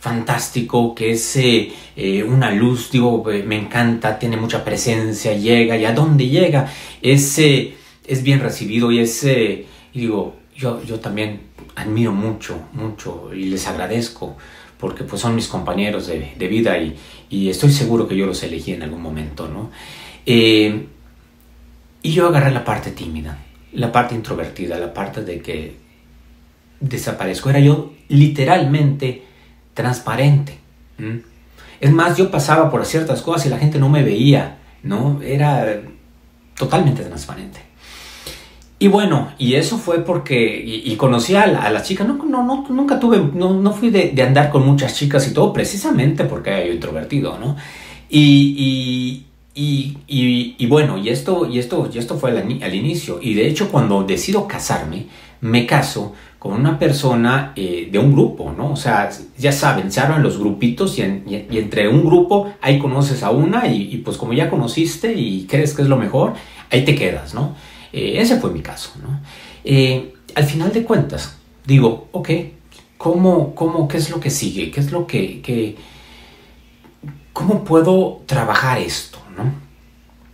fantástico, 0.00 0.94
que 0.94 1.12
es 1.12 1.36
eh, 1.36 1.72
eh, 1.94 2.22
una 2.24 2.50
luz, 2.50 2.90
digo, 2.90 3.30
eh, 3.30 3.42
me 3.42 3.58
encanta, 3.58 4.18
tiene 4.18 4.38
mucha 4.38 4.64
presencia, 4.64 5.34
llega 5.34 5.76
y 5.76 5.84
a 5.84 5.92
dónde 5.92 6.26
llega, 6.26 6.72
es, 7.02 7.38
es 7.38 8.22
bien 8.22 8.40
recibido 8.40 8.90
y 8.90 9.00
es, 9.00 9.22
y 9.24 9.66
digo, 9.92 10.36
yo, 10.56 10.82
yo 10.82 10.98
también 11.00 11.42
admiro 11.76 12.12
mucho, 12.12 12.62
mucho 12.72 13.30
y 13.34 13.44
les 13.44 13.66
agradezco 13.66 14.36
porque 14.78 15.04
pues 15.04 15.20
son 15.20 15.34
mis 15.34 15.48
compañeros 15.48 16.06
de, 16.06 16.32
de 16.34 16.48
vida 16.48 16.78
y, 16.78 16.96
y, 17.28 17.50
estoy 17.50 17.70
seguro 17.70 18.08
que 18.08 18.16
yo 18.16 18.24
los 18.24 18.42
elegí 18.42 18.72
en 18.72 18.82
algún 18.82 19.02
momento, 19.02 19.46
¿no? 19.46 19.70
Y 20.24 20.72
yo 22.02 22.28
agarré 22.28 22.50
la 22.50 22.64
parte 22.64 22.92
tímida, 22.92 23.36
la 23.74 23.92
parte 23.92 24.14
introvertida, 24.14 24.78
la 24.78 24.94
parte 24.94 25.22
de 25.22 25.42
que 25.42 25.76
desaparezco. 26.80 27.50
Era 27.50 27.60
yo 27.60 27.92
literalmente 28.08 29.29
transparente. 29.80 30.58
Es 31.80 31.90
más, 31.90 32.16
yo 32.16 32.30
pasaba 32.30 32.70
por 32.70 32.84
ciertas 32.84 33.22
cosas 33.22 33.46
y 33.46 33.48
la 33.48 33.58
gente 33.58 33.78
no 33.78 33.88
me 33.88 34.02
veía, 34.02 34.58
¿no? 34.82 35.20
Era 35.22 35.80
totalmente 36.56 37.02
transparente. 37.02 37.60
Y 38.78 38.88
bueno, 38.88 39.32
y 39.38 39.54
eso 39.54 39.76
fue 39.76 40.04
porque, 40.04 40.62
y, 40.64 40.96
conocí 40.96 41.34
a 41.34 41.46
la, 41.46 41.66
a 41.66 41.82
chica, 41.82 42.04
no, 42.04 42.14
no, 42.14 42.42
no, 42.42 42.66
nunca 42.70 42.98
tuve, 42.98 43.18
no, 43.34 43.52
no 43.52 43.72
fui 43.72 43.90
de, 43.90 44.12
de, 44.14 44.22
andar 44.22 44.50
con 44.50 44.64
muchas 44.64 44.94
chicas 44.94 45.28
y 45.28 45.34
todo, 45.34 45.52
precisamente 45.52 46.24
porque 46.24 46.48
era 46.48 46.64
yo 46.64 46.72
introvertido, 46.72 47.38
¿no? 47.38 47.56
Y, 48.08 49.26
y, 49.54 49.98
y, 50.08 50.56
y 50.56 50.66
bueno, 50.66 50.96
y 50.96 51.10
esto, 51.10 51.46
y 51.46 51.58
esto, 51.58 51.90
y 51.92 51.98
esto 51.98 52.16
fue 52.16 52.30
al, 52.30 52.38
al, 52.38 52.74
inicio, 52.74 53.18
y 53.20 53.34
de 53.34 53.48
hecho 53.48 53.70
cuando 53.70 54.02
decido 54.02 54.48
casarme, 54.48 55.06
me 55.42 55.66
caso 55.66 56.14
con 56.40 56.54
una 56.54 56.78
persona 56.78 57.52
eh, 57.54 57.90
de 57.92 57.98
un 57.98 58.12
grupo, 58.12 58.50
¿no? 58.56 58.72
O 58.72 58.76
sea, 58.76 59.10
ya 59.36 59.52
saben, 59.52 59.92
se 59.92 60.00
abren 60.00 60.22
los 60.22 60.38
grupitos 60.38 60.98
y, 60.98 61.02
entre 61.02 61.86
un 61.86 62.02
grupo 62.02 62.50
ahí 62.62 62.78
conoces 62.78 63.22
a 63.22 63.30
una 63.30 63.66
y, 63.66 63.98
pues 63.98 64.16
como 64.16 64.32
ya 64.32 64.48
conociste 64.48 65.12
y 65.12 65.46
crees 65.46 65.74
que 65.74 65.82
es 65.82 65.88
lo 65.88 65.98
mejor, 65.98 66.32
ahí 66.70 66.82
te 66.82 66.94
quedas, 66.94 67.34
¿no? 67.34 67.54
Eh, 67.92 68.14
ese 68.16 68.40
fue 68.40 68.52
mi 68.52 68.62
caso, 68.62 68.92
¿no? 69.02 69.20
Eh, 69.64 70.14
al 70.34 70.44
final 70.44 70.72
de 70.72 70.82
cuentas, 70.82 71.36
digo, 71.66 72.08
ok, 72.12 72.30
¿cómo, 72.96 73.54
cómo, 73.54 73.86
qué 73.86 73.98
es 73.98 74.08
lo 74.08 74.18
que 74.18 74.30
sigue? 74.30 74.70
¿Qué 74.70 74.80
es 74.80 74.92
lo 74.92 75.06
que, 75.06 75.42
que 75.42 75.76
cómo 77.34 77.64
puedo 77.64 78.22
trabajar 78.24 78.78
esto, 78.78 79.18
¿no? 79.36 79.52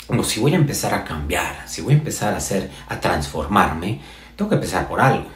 Como 0.07 0.23
si 0.23 0.39
voy 0.39 0.53
a 0.53 0.57
empezar 0.57 0.95
a 0.95 1.03
cambiar, 1.03 1.65
si 1.67 1.83
voy 1.83 1.95
a 1.95 1.97
empezar 1.97 2.33
a 2.33 2.37
hacer, 2.37 2.71
a 2.89 3.01
transformarme, 3.01 3.99
tengo 4.37 4.49
que 4.49 4.55
empezar 4.55 4.87
por 4.87 5.01
algo. 5.01 5.35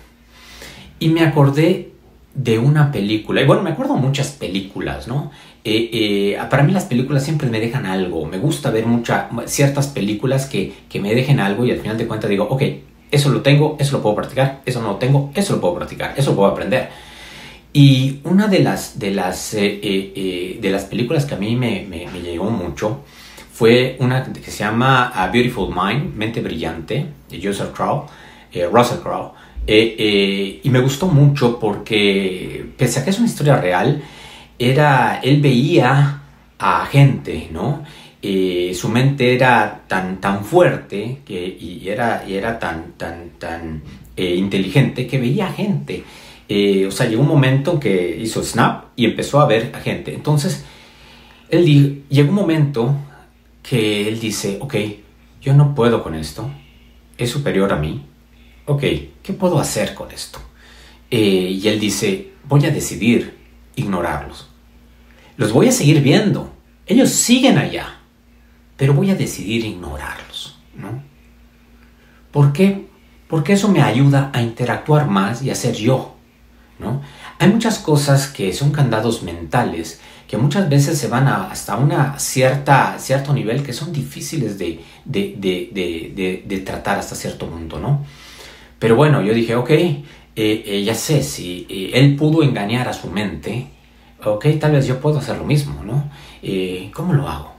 Y 1.01 1.09
me 1.09 1.23
acordé 1.23 1.91
de 2.35 2.59
una 2.59 2.93
película, 2.93 3.43
y 3.43 3.45
bueno, 3.45 3.63
me 3.63 3.71
acuerdo 3.71 3.97
muchas 3.97 4.29
películas, 4.31 5.09
¿no? 5.09 5.33
Eh, 5.65 5.91
eh, 5.93 6.39
para 6.49 6.63
mí 6.63 6.73
las 6.73 6.85
películas 6.85 7.25
siempre 7.25 7.49
me 7.51 7.61
dejan 7.61 7.87
algo, 7.87 8.25
me 8.25 8.39
gusta 8.39 8.71
ver 8.71 8.87
muchas 8.87 9.27
ciertas 9.47 9.89
películas 9.89 10.47
que, 10.47 10.73
que, 10.89 11.01
me 11.01 11.15
dejen 11.15 11.39
algo 11.41 11.67
y 11.67 11.71
al 11.71 11.79
final 11.81 11.99
de 11.99 12.07
cuentas 12.07 12.31
digo, 12.31 12.45
ok, 12.49 12.63
eso 13.11 13.31
lo 13.31 13.43
tengo, 13.43 13.77
eso 13.79 13.97
lo 13.97 14.03
puedo 14.03 14.15
practicar, 14.15 14.63
eso 14.65 14.81
no 14.81 14.93
lo 14.93 14.97
tengo, 14.97 15.31
eso 15.35 15.55
lo 15.55 15.61
puedo 15.61 15.75
practicar, 15.75 16.15
eso 16.17 16.31
lo 16.31 16.37
puedo 16.37 16.51
aprender. 16.51 16.89
Y 17.73 18.21
una 18.25 18.49
de 18.49 18.61
las, 18.61 18.99
de 18.99 19.11
las, 19.11 19.55
eh, 19.55 20.59
de 20.61 20.71
las 20.71 20.85
películas 20.85 21.27
que 21.27 21.35
a 21.35 21.39
mí 21.39 21.57
me, 21.57 21.85
me, 21.89 22.07
me, 22.07 22.21
llegó 22.23 22.51
mucho 22.51 23.01
fue 23.53 23.97
una 24.01 24.25
que 24.33 24.51
se 24.51 24.65
llama 24.65 25.09
A 25.09 25.29
Beautiful 25.29 25.69
Mind, 25.69 26.15
Mente 26.15 26.41
Brillante, 26.41 27.07
de 27.29 27.43
Joseph 27.43 27.73
Crowe, 27.75 28.07
Russell 28.73 29.01
Crowe. 29.01 29.33
Eh, 29.73 29.95
eh, 29.99 30.61
y 30.65 30.69
me 30.69 30.81
gustó 30.81 31.07
mucho 31.07 31.57
porque, 31.61 32.71
pese 32.77 32.99
a 32.99 33.05
que 33.05 33.11
es 33.11 33.19
una 33.21 33.29
historia 33.29 33.57
real, 33.57 34.03
era, 34.59 35.21
él 35.23 35.41
veía 35.41 36.23
a 36.59 36.87
gente, 36.87 37.49
¿no? 37.53 37.85
Eh, 38.21 38.73
su 38.75 38.89
mente 38.89 39.33
era 39.33 39.83
tan, 39.87 40.21
tan 40.21 40.45
fuerte 40.45 41.21
que, 41.25 41.57
y, 41.61 41.89
era, 41.89 42.25
y 42.27 42.35
era 42.35 42.59
tan, 42.59 42.95
tan, 42.97 43.31
tan 43.39 43.83
inteligente 44.17 45.07
que 45.07 45.19
veía 45.21 45.47
a 45.47 45.53
gente. 45.53 46.03
o 46.89 46.91
sea, 46.91 47.07
llegó 47.07 47.23
un 47.23 47.29
momento 47.29 47.79
que 47.79 48.19
hizo 48.21 48.43
snap 48.43 48.87
y 48.97 49.05
empezó 49.05 49.41
a 49.41 49.47
ver 49.47 49.71
a 49.73 49.79
gente. 49.79 50.13
Entonces, 50.13 50.65
él 51.49 52.05
llegó 52.09 52.31
un 52.31 52.35
momento 52.35 52.97
que 53.63 54.09
él 54.09 54.19
dice, 54.19 54.59
ok, 54.61 54.75
yo 55.41 55.55
no 55.55 55.77
puedo 55.77 56.03
con 56.03 56.17
esto, 56.17 56.51
es 57.17 57.31
superior 57.31 57.73
a 57.73 57.77
mí, 57.77 58.10
ok, 58.67 58.81
¿qué 59.23 59.33
puedo 59.33 59.59
hacer 59.59 59.95
con 59.95 60.11
esto? 60.11 60.41
Eh, 61.11 61.59
y 61.61 61.69
él 61.69 61.81
dice, 61.81 62.33
voy 62.45 62.65
a 62.67 62.71
decidir 62.71 63.37
ignorarlos. 63.77 64.49
Los 65.37 65.53
voy 65.53 65.69
a 65.69 65.73
seguir 65.73 66.03
viendo. 66.03 66.53
Ellos 66.87 67.11
siguen 67.11 67.59
allá. 67.59 68.01
Pero 68.77 68.95
voy 68.95 69.11
a 69.11 69.15
decidir 69.15 69.65
ignorarlos, 69.65 70.59
¿no? 70.75 71.03
¿Por 72.31 72.53
qué? 72.53 72.87
Porque 73.29 73.53
eso 73.53 73.69
me 73.69 73.83
ayuda 73.83 74.31
a 74.33 74.41
interactuar 74.41 75.09
más 75.09 75.43
y 75.43 75.51
a 75.51 75.55
ser 75.55 75.75
yo, 75.75 76.17
¿no? 76.79 77.03
Hay 77.39 77.49
muchas 77.49 77.79
cosas 77.79 78.29
que 78.29 78.53
son 78.53 78.73
candados 78.73 79.23
mentales 79.23 80.01
que 80.27 80.37
muchas 80.37 80.69
veces 80.69 80.97
se 80.97 81.09
van 81.09 81.27
hasta 81.27 81.77
una 81.77 82.17
cierta, 82.21 82.97
cierto 83.01 83.33
nivel 83.33 83.65
que 83.65 83.73
son 83.73 83.93
difíciles 83.93 84.59
de, 84.59 84.81
de, 85.05 85.37
de, 85.41 86.45
de 86.47 86.59
tratar 86.61 87.01
hasta 87.01 87.17
cierto 87.17 87.51
punto, 87.51 87.81
¿no? 87.81 88.05
Pero 88.81 88.97
bueno, 88.97 89.23
yo 89.23 89.35
dije, 89.35 89.55
ok, 89.55 89.71
eh, 89.71 90.03
eh, 90.35 90.83
ya 90.85 90.95
sé, 90.95 91.23
si 91.23 91.67
eh, 91.69 91.91
él 91.95 92.17
pudo 92.17 92.43
engañar 92.43 92.89
a 92.89 92.95
su 92.95 93.11
mente, 93.11 93.67
ok, 94.25 94.47
tal 94.59 94.73
vez 94.73 94.87
yo 94.87 94.99
puedo 95.01 95.19
hacer 95.19 95.37
lo 95.37 95.45
mismo, 95.45 95.85
¿no? 95.85 96.11
¿Cómo 96.95 97.13
lo 97.13 97.29
hago? 97.29 97.53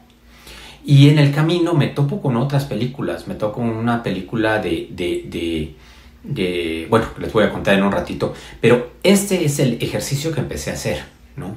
Y 0.84 1.10
en 1.10 1.20
el 1.20 1.32
camino 1.32 1.76
me 1.76 1.88
topo 1.88 2.20
con 2.22 2.36
otras 2.38 2.66
películas, 2.66 3.28
me 3.28 3.36
topo 3.36 3.58
con 3.58 3.70
una 3.70 4.02
película 4.02 4.60
de, 4.60 4.88
de, 4.90 5.26
de, 5.30 5.76
de, 6.24 6.88
bueno, 6.90 7.06
les 7.20 7.32
voy 7.32 7.44
a 7.44 7.52
contar 7.52 7.76
en 7.76 7.84
un 7.84 7.92
ratito, 7.92 8.34
pero 8.60 8.94
este 9.04 9.46
es 9.46 9.60
el 9.60 9.78
ejercicio 9.80 10.32
que 10.32 10.40
empecé 10.40 10.72
a 10.72 10.74
hacer, 10.74 11.04
¿no? 11.36 11.56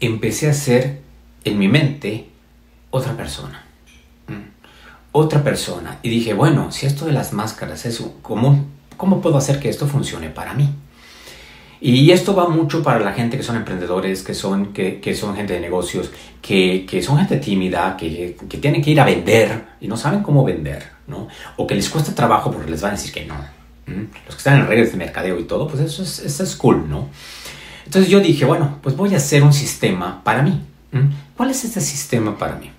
Empecé 0.00 0.48
a 0.48 0.50
hacer 0.50 1.02
en 1.44 1.56
mi 1.56 1.68
mente 1.68 2.26
otra 2.90 3.16
persona 3.16 3.64
otra 5.12 5.44
persona 5.44 5.98
y 6.02 6.08
dije, 6.08 6.32
bueno, 6.32 6.72
si 6.72 6.86
esto 6.86 7.04
de 7.04 7.12
las 7.12 7.32
máscaras 7.34 7.84
es 7.84 8.02
común, 8.22 8.71
¿cómo 8.96 9.20
puedo 9.20 9.36
hacer 9.36 9.58
que 9.58 9.68
esto 9.68 9.86
funcione 9.86 10.30
para 10.30 10.54
mí? 10.54 10.68
Y 11.84 12.12
esto 12.12 12.36
va 12.36 12.48
mucho 12.48 12.80
para 12.80 13.00
la 13.00 13.12
gente 13.12 13.36
que 13.36 13.42
son 13.42 13.56
emprendedores, 13.56 14.22
que 14.22 14.34
son, 14.34 14.72
que, 14.72 15.14
son 15.16 15.34
gente 15.34 15.54
de 15.54 15.60
negocios, 15.60 16.12
que, 16.40 16.86
que 16.88 17.02
son 17.02 17.18
gente 17.18 17.38
tímida, 17.38 17.96
que, 17.96 18.36
que, 18.48 18.58
tienen 18.58 18.80
que 18.80 18.92
ir 18.92 19.00
a 19.00 19.04
vender 19.04 19.64
y 19.80 19.88
no 19.88 19.96
saben 19.96 20.22
cómo 20.22 20.44
vender, 20.44 20.84
¿no? 21.08 21.26
O 21.56 21.66
que 21.66 21.74
les 21.74 21.88
cuesta 21.90 22.14
trabajo 22.14 22.52
porque 22.52 22.70
les 22.70 22.80
van 22.80 22.92
a 22.92 22.94
decir 22.94 23.12
que 23.12 23.26
no. 23.26 23.34
Los 23.86 24.36
que 24.36 24.38
están 24.38 24.60
en 24.60 24.68
redes 24.68 24.92
de 24.92 24.98
mercadeo 24.98 25.40
y 25.40 25.44
todo, 25.44 25.66
pues 25.66 25.82
eso 25.82 26.04
es, 26.04 26.20
eso 26.20 26.44
es 26.44 26.54
cool, 26.54 26.88
¿no? 26.88 27.08
Entonces 27.84 28.08
yo 28.08 28.20
dije, 28.20 28.44
bueno, 28.44 28.78
pues 28.80 28.96
voy 28.96 29.12
a 29.14 29.16
hacer 29.16 29.42
un 29.42 29.52
sistema 29.52 30.22
para 30.22 30.42
mí. 30.42 30.60
¿Cuál 31.36 31.50
es 31.50 31.64
este 31.64 31.80
sistema 31.80 32.38
para 32.38 32.54
mí? 32.56 32.70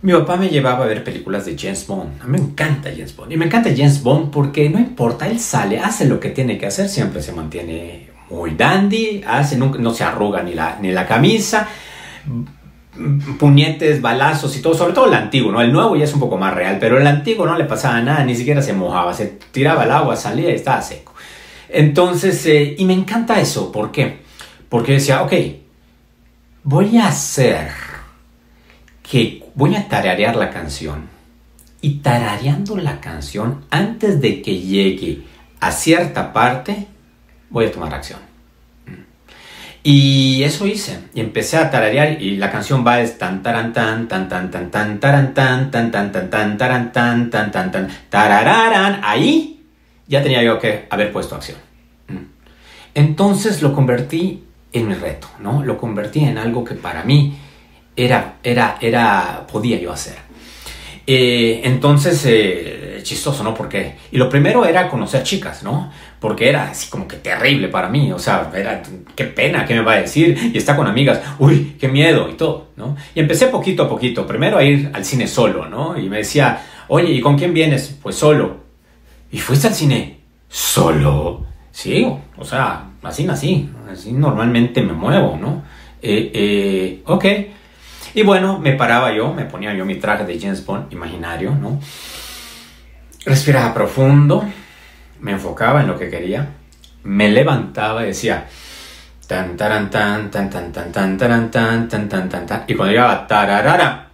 Mi 0.00 0.12
papá 0.12 0.36
me 0.36 0.48
llevaba 0.48 0.84
a 0.84 0.88
ver 0.88 1.02
películas 1.02 1.44
de 1.44 1.58
James 1.58 1.86
Bond. 1.86 2.22
Me 2.24 2.38
encanta 2.38 2.90
James 2.90 3.16
Bond. 3.16 3.32
Y 3.32 3.36
me 3.36 3.46
encanta 3.46 3.70
James 3.76 4.02
Bond 4.02 4.30
porque 4.30 4.70
no 4.70 4.78
importa, 4.78 5.26
él 5.26 5.40
sale, 5.40 5.80
hace 5.80 6.04
lo 6.06 6.20
que 6.20 6.30
tiene 6.30 6.56
que 6.56 6.66
hacer, 6.66 6.88
siempre 6.88 7.20
se 7.20 7.32
mantiene 7.32 8.08
muy 8.30 8.52
dandy, 8.54 9.24
hace, 9.26 9.56
no, 9.56 9.94
se 9.94 10.04
arruga 10.04 10.42
ni 10.42 10.54
la, 10.54 10.78
ni 10.80 10.92
la 10.92 11.06
camisa, 11.06 11.66
puñetes, 13.38 14.00
balazos 14.00 14.56
y 14.56 14.62
todo, 14.62 14.74
sobre 14.74 14.92
todo 14.92 15.06
el 15.06 15.14
antiguo, 15.14 15.50
¿no? 15.50 15.60
El 15.60 15.72
nuevo 15.72 15.96
ya 15.96 16.04
es 16.04 16.14
un 16.14 16.20
poco 16.20 16.36
más 16.36 16.54
real, 16.54 16.76
pero 16.78 16.98
el 16.98 17.06
antiguo 17.06 17.46
no 17.46 17.56
le 17.56 17.64
pasaba 17.64 18.00
nada, 18.00 18.24
ni 18.24 18.36
siquiera 18.36 18.62
se 18.62 18.74
mojaba, 18.74 19.14
se 19.14 19.38
tiraba 19.50 19.84
el 19.84 19.90
agua, 19.90 20.14
salía 20.14 20.50
y 20.50 20.54
estaba 20.54 20.80
seco. 20.82 21.14
Entonces, 21.68 22.44
eh, 22.46 22.76
y 22.78 22.84
me 22.84 22.94
encanta 22.94 23.40
eso, 23.40 23.72
¿por 23.72 23.90
qué? 23.90 24.18
Porque 24.68 24.92
decía, 24.92 25.22
ok, 25.22 25.32
voy 26.62 26.98
a 26.98 27.08
hacer 27.08 27.68
que 29.02 29.47
voy 29.58 29.74
a 29.74 29.88
tararear 29.88 30.36
la 30.36 30.50
canción. 30.50 31.08
Y 31.80 31.96
tarareando 31.96 32.76
la 32.76 33.00
canción, 33.00 33.64
antes 33.70 34.20
de 34.20 34.40
que 34.40 34.60
llegue 34.60 35.24
a 35.58 35.72
cierta 35.72 36.32
parte, 36.32 36.86
voy 37.50 37.66
a 37.66 37.72
tomar 37.72 37.92
acción. 37.92 38.20
Y 39.82 40.44
eso 40.44 40.64
hice. 40.66 41.00
Y 41.12 41.20
empecé 41.20 41.56
a 41.56 41.70
tararear 41.70 42.22
y 42.22 42.36
la 42.36 42.52
canción 42.52 42.84
va 42.86 43.00
es 43.00 43.18
tan 43.18 43.42
taran 43.42 43.72
tan 43.72 44.06
tan 44.06 44.28
tan 44.28 44.50
tan 44.50 44.70
tan 44.70 45.00
taran 45.00 45.34
tan 45.34 45.70
tan 45.72 45.90
tan 45.90 46.12
tan 46.12 46.30
tan 46.30 46.58
taran 46.58 46.92
tan 46.92 47.30
tan 47.30 47.50
tan 47.50 47.72
tan 47.72 47.88
tarararan. 48.10 49.00
Ahí 49.02 49.64
ya 50.06 50.22
tenía 50.22 50.42
yo 50.42 50.60
que 50.60 50.86
haber 50.88 51.12
puesto 51.12 51.34
acción. 51.34 51.58
Entonces 52.94 53.60
lo 53.60 53.72
convertí 53.72 54.44
en 54.72 54.86
mi 54.86 54.94
reto, 54.94 55.28
¿no? 55.40 55.64
Lo 55.64 55.78
convertí 55.78 56.20
en 56.20 56.38
algo 56.38 56.64
que 56.64 56.74
para 56.74 57.02
mí 57.02 57.36
era, 58.04 58.36
era, 58.42 58.78
era, 58.80 59.46
podía 59.50 59.78
yo 59.80 59.92
hacer. 59.92 60.16
Eh, 61.06 61.62
entonces, 61.64 62.22
eh, 62.26 63.00
chistoso, 63.02 63.42
¿no? 63.42 63.54
Porque, 63.54 63.96
y 64.12 64.18
lo 64.18 64.28
primero 64.28 64.64
era 64.64 64.88
conocer 64.88 65.22
chicas, 65.22 65.62
¿no? 65.62 65.90
Porque 66.20 66.48
era 66.48 66.70
así 66.70 66.90
como 66.90 67.08
que 67.08 67.16
terrible 67.16 67.68
para 67.68 67.88
mí, 67.88 68.12
o 68.12 68.18
sea, 68.18 68.50
era, 68.54 68.82
qué 69.14 69.24
pena, 69.24 69.64
¿qué 69.64 69.74
me 69.74 69.80
va 69.80 69.92
a 69.92 70.00
decir? 70.00 70.36
Y 70.52 70.58
está 70.58 70.76
con 70.76 70.86
amigas, 70.86 71.20
uy, 71.38 71.76
qué 71.80 71.88
miedo 71.88 72.28
y 72.30 72.34
todo, 72.34 72.68
¿no? 72.76 72.96
Y 73.14 73.20
empecé 73.20 73.46
poquito 73.46 73.84
a 73.84 73.88
poquito, 73.88 74.26
primero 74.26 74.58
a 74.58 74.64
ir 74.64 74.90
al 74.92 75.04
cine 75.04 75.26
solo, 75.26 75.66
¿no? 75.66 75.98
Y 75.98 76.08
me 76.08 76.18
decía, 76.18 76.62
oye, 76.88 77.12
¿y 77.12 77.20
con 77.20 77.38
quién 77.38 77.54
vienes? 77.54 77.96
Pues 78.02 78.16
solo. 78.16 78.68
¿Y 79.30 79.38
fuiste 79.38 79.68
al 79.68 79.74
cine? 79.74 80.18
solo 80.48 81.46
sigo, 81.70 82.20
o 82.36 82.44
sea, 82.44 82.90
así 83.02 83.24
nací, 83.24 83.70
así 83.90 84.12
normalmente 84.12 84.82
me 84.82 84.92
muevo, 84.92 85.38
¿no? 85.40 85.62
Eh, 86.02 86.30
eh, 86.34 87.02
ok. 87.06 87.24
Y 88.18 88.24
bueno, 88.24 88.58
me 88.58 88.72
paraba 88.72 89.12
yo, 89.12 89.32
me 89.32 89.44
ponía 89.44 89.72
yo 89.74 89.84
mi 89.84 89.94
traje 89.94 90.24
de 90.24 90.40
James 90.40 90.66
Bond 90.66 90.92
imaginario, 90.92 91.54
¿no? 91.54 91.78
Respiraba 93.24 93.72
profundo, 93.72 94.44
me 95.20 95.30
enfocaba 95.30 95.82
en 95.82 95.86
lo 95.86 95.96
que 95.96 96.10
quería, 96.10 96.48
me 97.04 97.28
levantaba 97.28 98.02
y 98.02 98.06
decía 98.06 98.48
tan 99.28 99.56
tan 99.56 99.88
tan 99.88 100.32
tan 100.32 100.50
tan 100.50 100.72
tan 100.72 100.92
tan 100.92 101.16
tan 101.16 101.50
tan 101.52 101.88
tan 101.88 102.08
tan 102.08 102.28
tan 102.28 102.46
tan 102.46 102.64
y 102.66 102.74
cuando 102.74 102.90
llegaba 102.92 103.24
tararara 103.28 104.08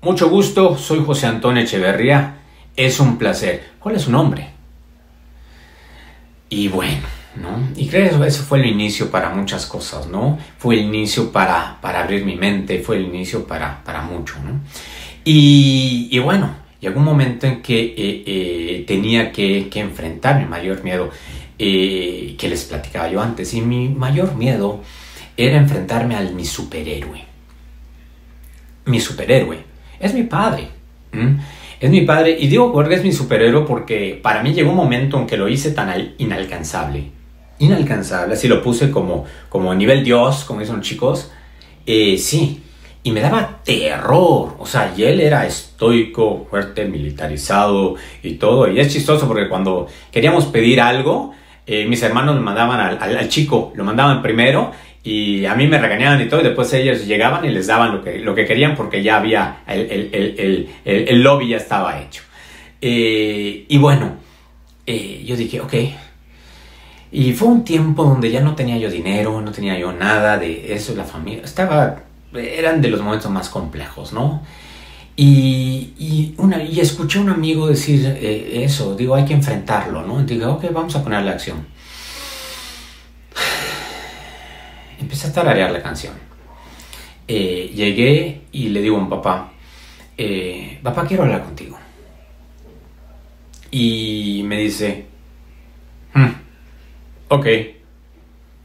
mucho 0.00 0.30
gusto 0.30 0.78
soy 0.78 1.04
José 1.04 1.26
Antonio 1.26 1.62
Echeverría 1.62 2.36
es 2.74 2.98
un 2.98 3.18
placer 3.18 3.72
¿cuál 3.78 3.96
es 3.96 4.02
su 4.02 4.10
nombre? 4.10 4.52
y 6.48 6.68
bueno 6.68 7.23
¿no? 7.36 7.68
Y 7.76 7.88
creo 7.88 8.20
que 8.20 8.26
eso 8.28 8.42
fue 8.42 8.60
el 8.60 8.66
inicio 8.66 9.10
para 9.10 9.30
muchas 9.30 9.66
cosas, 9.66 10.06
¿no? 10.06 10.38
Fue 10.58 10.76
el 10.76 10.82
inicio 10.82 11.32
para, 11.32 11.78
para 11.80 12.02
abrir 12.02 12.24
mi 12.24 12.36
mente, 12.36 12.80
fue 12.80 12.96
el 12.96 13.04
inicio 13.04 13.46
para, 13.46 13.82
para 13.84 14.02
mucho, 14.02 14.36
¿no? 14.44 14.60
Y, 15.24 16.18
bueno, 16.18 16.54
llegó 16.80 16.98
un 16.98 17.06
momento 17.06 17.46
en 17.46 17.62
que 17.62 17.80
eh, 17.80 18.22
eh, 18.26 18.84
tenía 18.86 19.32
que, 19.32 19.70
enfrentar 19.74 20.38
mi 20.38 20.44
mayor 20.44 20.84
miedo, 20.84 21.10
eh, 21.58 22.34
que 22.38 22.48
les 22.48 22.64
platicaba 22.64 23.08
yo 23.08 23.22
antes, 23.22 23.54
y 23.54 23.62
mi 23.62 23.88
mayor 23.88 24.34
miedo 24.36 24.80
era 25.36 25.56
enfrentarme 25.56 26.14
al 26.14 26.34
mi 26.34 26.44
superhéroe. 26.44 27.24
Mi 28.84 29.00
superhéroe 29.00 29.58
es 29.98 30.12
mi 30.12 30.24
padre. 30.24 30.68
Es 31.80 31.90
mi 31.90 32.02
padre, 32.02 32.36
y 32.38 32.48
digo 32.48 32.72
que 32.84 32.94
es 32.94 33.02
mi 33.02 33.12
superhéroe 33.12 33.64
porque 33.66 34.18
para 34.22 34.42
mí 34.42 34.52
llegó 34.52 34.70
un 34.70 34.76
momento 34.76 35.18
en 35.18 35.26
que 35.26 35.36
lo 35.36 35.48
hice 35.48 35.70
tan 35.70 36.14
inalcanzable 36.18 37.13
inalcanzable, 37.58 38.34
así 38.34 38.48
lo 38.48 38.62
puse 38.62 38.90
como, 38.90 39.24
como 39.48 39.74
nivel 39.74 40.04
Dios, 40.04 40.44
como 40.44 40.60
dicen 40.60 40.76
los 40.76 40.86
chicos, 40.86 41.30
eh, 41.86 42.16
sí, 42.18 42.62
y 43.02 43.12
me 43.12 43.20
daba 43.20 43.60
terror, 43.62 44.56
o 44.58 44.66
sea, 44.66 44.92
y 44.96 45.04
él 45.04 45.20
era 45.20 45.46
estoico, 45.46 46.46
fuerte, 46.48 46.86
militarizado 46.86 47.96
y 48.22 48.34
todo, 48.34 48.70
y 48.70 48.80
es 48.80 48.92
chistoso 48.92 49.26
porque 49.28 49.48
cuando 49.48 49.86
queríamos 50.10 50.46
pedir 50.46 50.80
algo, 50.80 51.32
eh, 51.66 51.86
mis 51.86 52.02
hermanos 52.02 52.34
me 52.34 52.40
mandaban 52.40 52.80
al, 52.80 53.28
chico, 53.28 53.72
lo 53.74 53.84
mandaban 53.84 54.22
primero 54.22 54.72
y 55.02 55.44
a 55.44 55.54
mí 55.54 55.66
me 55.66 55.78
regañaban 55.78 56.20
y 56.22 56.28
todo, 56.28 56.40
y 56.40 56.44
después 56.44 56.72
ellos 56.72 57.06
llegaban 57.06 57.44
y 57.44 57.50
les 57.50 57.66
daban 57.66 57.92
lo 57.92 58.02
que, 58.02 58.18
lo 58.18 58.34
que 58.34 58.46
querían 58.46 58.74
porque 58.74 59.02
ya 59.02 59.18
había, 59.18 59.58
el, 59.66 60.68
el, 60.84 61.22
lobby 61.22 61.48
ya 61.48 61.58
estaba 61.58 62.00
hecho. 62.00 62.22
Eh, 62.80 63.66
y 63.68 63.78
bueno, 63.78 64.16
yo 64.86 65.36
dije, 65.36 65.60
ok, 65.60 65.74
y 67.14 67.32
fue 67.32 67.46
un 67.46 67.62
tiempo 67.62 68.02
donde 68.02 68.28
ya 68.28 68.40
no 68.40 68.56
tenía 68.56 68.76
yo 68.76 68.90
dinero, 68.90 69.40
no 69.40 69.52
tenía 69.52 69.78
yo 69.78 69.92
nada 69.92 70.36
de 70.36 70.74
eso, 70.74 70.96
la 70.96 71.04
familia, 71.04 71.44
estaba, 71.44 72.02
eran 72.34 72.82
de 72.82 72.88
los 72.88 73.00
momentos 73.00 73.30
más 73.30 73.48
complejos, 73.48 74.12
¿no? 74.12 74.42
Y, 75.14 76.34
una, 76.38 76.60
y 76.60 76.80
escuché 76.80 77.20
a 77.20 77.22
un 77.22 77.28
amigo 77.28 77.68
decir 77.68 78.04
eh, 78.04 78.64
eso, 78.64 78.96
digo, 78.96 79.14
hay 79.14 79.24
que 79.24 79.32
enfrentarlo, 79.32 80.04
¿no? 80.04 80.22
Y 80.22 80.24
dije, 80.24 80.44
ok, 80.44 80.64
vamos 80.72 80.96
a 80.96 81.04
ponerle 81.04 81.30
acción. 81.30 81.64
Empecé 85.00 85.28
a 85.28 85.32
tararear 85.32 85.70
la 85.70 85.82
canción. 85.82 86.14
Eh, 87.28 87.70
llegué 87.72 88.42
y 88.50 88.70
le 88.70 88.82
digo 88.82 88.96
a 88.96 88.98
un 88.98 89.08
papá, 89.08 89.52
eh, 90.18 90.80
papá, 90.82 91.06
quiero 91.06 91.22
hablar 91.22 91.44
contigo. 91.44 91.78
Y 93.70 94.42
me 94.44 94.58
dice, 94.58 95.06
hmm, 96.12 96.43
Ok. 97.28 97.46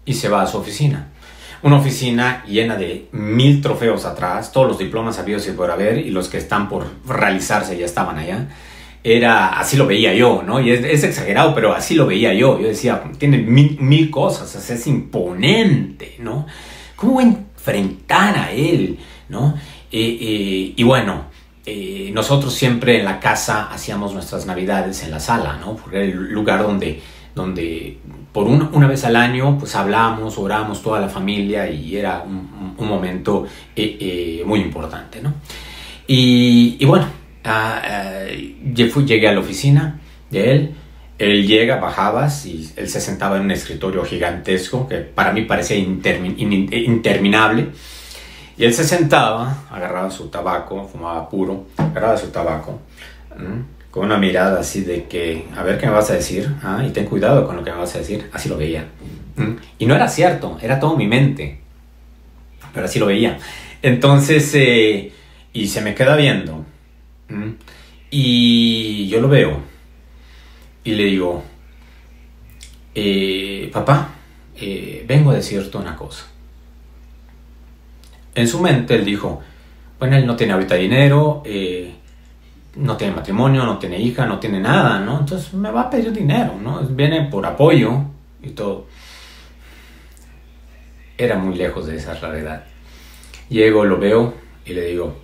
Y 0.05 0.13
se 0.13 0.29
va 0.29 0.41
a 0.41 0.47
su 0.47 0.57
oficina. 0.57 1.09
Una 1.61 1.77
oficina 1.77 2.43
llena 2.47 2.75
de 2.75 3.09
mil 3.11 3.61
trofeos 3.61 4.05
atrás, 4.05 4.51
todos 4.51 4.67
los 4.67 4.77
diplomas 4.77 5.19
habidos 5.19 5.47
y 5.47 5.51
por 5.51 5.69
haber, 5.69 5.97
y 5.97 6.09
los 6.09 6.29
que 6.29 6.37
están 6.37 6.69
por 6.69 6.87
realizarse 7.05 7.77
ya 7.77 7.85
estaban 7.85 8.17
allá. 8.17 8.47
Era, 9.03 9.59
así 9.59 9.75
lo 9.77 9.85
veía 9.85 10.13
yo, 10.13 10.41
¿no? 10.45 10.59
Y 10.59 10.71
es, 10.71 11.03
exagerado, 11.03 11.53
pero 11.53 11.73
así 11.73 11.95
lo 11.95 12.05
veía 12.05 12.33
yo. 12.33 12.59
Yo 12.59 12.67
decía, 12.67 13.03
tiene 13.17 13.39
mil, 13.39 14.09
cosas, 14.09 14.69
es 14.69 14.87
imponente, 14.87 16.15
¿no? 16.19 16.45
¿Cómo 16.95 17.19
enfrentar 17.21 18.37
a 18.37 18.51
él, 18.51 18.97
¿no? 19.27 19.55
Eh, 19.91 20.17
eh, 20.21 20.73
y 20.75 20.83
bueno, 20.83 21.25
eh, 21.65 22.11
nosotros 22.13 22.53
siempre 22.53 22.99
en 22.99 23.05
la 23.05 23.19
casa 23.19 23.69
hacíamos 23.71 24.13
nuestras 24.13 24.45
navidades 24.45 25.03
en 25.03 25.11
la 25.11 25.19
sala, 25.19 25.57
¿no? 25.59 25.75
Porque 25.75 25.97
era 25.97 26.05
el 26.05 26.31
lugar 26.31 26.63
donde 26.63 27.01
donde 27.39 27.97
por 28.31 28.47
una 28.47 28.87
vez 28.87 29.03
al 29.05 29.15
año 29.15 29.57
pues 29.57 29.75
hablamos, 29.75 30.37
oramos 30.37 30.81
toda 30.81 30.99
la 30.99 31.09
familia 31.09 31.69
y 31.69 31.97
era 31.97 32.21
un, 32.21 32.75
momento 32.77 33.45
eh, 33.75 33.97
eh, 33.99 34.43
muy 34.45 34.61
importante, 34.61 35.21
¿no? 35.21 35.33
Y, 36.07 36.83
bueno, 36.85 37.05
ah, 37.43 37.81
ah, 37.83 38.25
llegué 38.73 39.27
a 39.27 39.33
la 39.33 39.39
oficina 39.39 39.99
de 40.29 40.51
él, 40.51 40.75
él 41.19 41.45
llega, 41.45 41.75
bajabas 41.77 42.45
y 42.45 42.71
él 42.75 42.87
se 42.87 43.01
sentaba 43.01 43.37
en 43.37 43.43
un 43.43 43.51
escritorio 43.51 44.03
gigantesco 44.03 44.87
que 44.87 44.97
para 44.97 45.31
mí 45.33 45.43
parecía 45.43 45.77
interminable. 45.77 47.67
Y 48.57 48.65
él 48.65 48.73
se 48.73 48.83
sentaba, 48.83 49.65
agarraba 49.69 50.09
su 50.09 50.29
tabaco, 50.29 50.87
fumaba 50.87 51.29
puro, 51.29 51.67
agarraba 51.77 52.17
su 52.17 52.27
tabaco 52.27 52.79
con 53.91 54.05
una 54.05 54.17
mirada 54.17 54.59
así 54.59 54.81
de 54.81 55.05
que, 55.05 55.45
a 55.55 55.63
ver 55.63 55.77
qué 55.77 55.87
me 55.87 55.93
vas 55.93 56.09
a 56.11 56.13
decir, 56.13 56.53
ah, 56.61 56.83
y 56.87 56.91
ten 56.91 57.05
cuidado 57.05 57.45
con 57.45 57.55
lo 57.55 57.63
que 57.63 57.71
me 57.71 57.77
vas 57.77 57.95
a 57.95 57.99
decir, 57.99 58.29
así 58.31 58.49
lo 58.49 58.57
veía. 58.57 58.85
Y 59.77 59.85
no 59.85 59.95
era 59.95 60.07
cierto, 60.09 60.57
era 60.61 60.79
todo 60.79 60.97
mi 60.97 61.07
mente, 61.07 61.59
pero 62.73 62.85
así 62.85 62.99
lo 62.99 63.05
veía. 63.05 63.37
Entonces, 63.81 64.51
eh, 64.53 65.13
y 65.53 65.67
se 65.67 65.81
me 65.81 65.95
queda 65.95 66.15
viendo, 66.17 66.65
y 68.11 69.07
yo 69.07 69.21
lo 69.21 69.29
veo, 69.29 69.61
y 70.83 70.91
le 70.91 71.05
digo, 71.05 71.43
eh, 72.95 73.69
papá, 73.71 74.09
eh, 74.57 75.05
vengo 75.07 75.31
a 75.31 75.35
decirte 75.35 75.77
una 75.77 75.95
cosa. 75.95 76.25
En 78.35 78.47
su 78.47 78.59
mente 78.59 78.95
él 78.95 79.05
dijo, 79.05 79.41
bueno, 79.99 80.17
él 80.17 80.25
no 80.25 80.35
tiene 80.35 80.53
ahorita 80.53 80.75
dinero, 80.75 81.43
eh, 81.45 81.93
no 82.75 82.97
tiene 82.97 83.15
matrimonio, 83.15 83.65
no 83.65 83.77
tiene 83.77 83.99
hija, 83.99 84.25
no 84.25 84.39
tiene 84.39 84.59
nada, 84.59 84.99
¿no? 84.99 85.19
Entonces 85.19 85.53
me 85.53 85.71
va 85.71 85.81
a 85.81 85.89
pedir 85.89 86.11
dinero, 86.13 86.55
¿no? 86.61 86.81
Viene 86.81 87.23
por 87.23 87.45
apoyo 87.45 88.03
y 88.41 88.49
todo. 88.49 88.87
Era 91.17 91.37
muy 91.37 91.55
lejos 91.55 91.87
de 91.87 91.97
esa 91.97 92.13
realidad. 92.13 92.63
Llego, 93.49 93.83
lo 93.83 93.97
veo 93.97 94.33
y 94.65 94.73
le 94.73 94.85
digo, 94.85 95.15